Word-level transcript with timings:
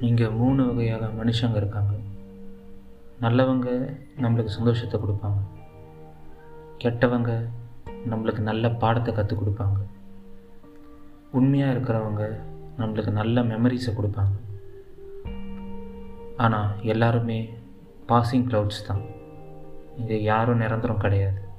இங்கே 0.00 0.28
மூணு 0.28 0.66
வகையான 0.66 1.06
மனுஷங்க 1.06 1.56
இருக்காங்க. 1.56 1.92
நல்லவங்க 3.20 3.96
நம்மளுக்கு 4.16 4.44
சந்தோஷத்தை 4.44 5.00
கொடுப்பாங்க. 5.00 5.38
கெட்டவங்க 6.78 7.48
நம்மளுக்கு 8.10 8.38
நல்ல 8.38 8.70
பாடத்தை 8.70 9.14
கற்றுக் 9.14 9.42
கொடுப்பாங்க. 9.42 9.76
உண்மையாக 11.32 11.78
இருக்கிறவங்க 11.78 12.40
நம்மளுக்கு 12.78 13.10
நல்ல 13.10 13.42
மெமரிஸை 13.42 13.94
கொடுப்பாங்க. 13.94 14.36
ஆனால் 16.36 16.82
எல்லாருமே 16.82 17.54
பாசிங் 18.08 18.46
க்ளவுட்ஸ் 18.46 18.86
தான். 18.86 19.00
இங்கே 19.96 20.22
யாரும் 20.22 20.56
நிரந்தரம் 20.56 20.98
கிடையாது. 20.98 21.54